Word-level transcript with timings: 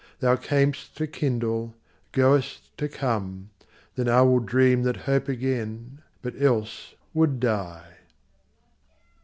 Thou 0.19 0.35
cam'st 0.35 0.97
to 0.97 1.05
kindle, 1.05 1.75
goest 2.11 2.75
to 2.79 2.89
come: 2.89 3.51
then 3.93 4.07
IWill 4.07 4.43
dream 4.47 4.81
that 4.81 4.97
hope 4.97 5.29
again, 5.29 6.01
but 6.23 6.33
else 6.41 6.95
would 7.13 7.39
die. 7.39 7.97